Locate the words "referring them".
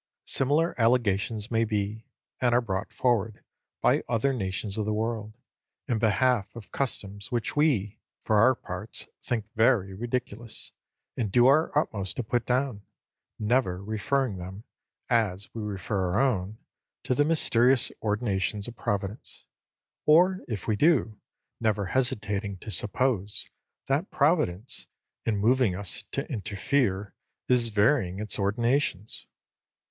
13.83-14.63